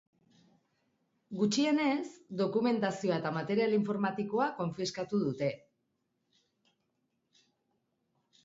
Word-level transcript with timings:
Gutxienez, 1.41 2.05
dokumentazioa 2.39 3.19
eta 3.21 3.33
material 3.35 3.77
informatikoa 3.77 4.49
konfiskatu 4.63 5.21
dute. 5.25 5.53